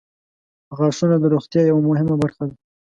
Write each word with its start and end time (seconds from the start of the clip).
•غاښونه 0.77 1.15
د 1.19 1.25
روغتیا 1.33 1.61
یوه 1.69 1.81
مهمه 1.89 2.15
برخه 2.21 2.43
ده. 2.49 2.55